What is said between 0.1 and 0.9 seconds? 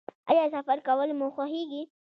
ایا سفر